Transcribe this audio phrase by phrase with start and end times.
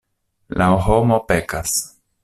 [0.61, 1.79] La homo pekas.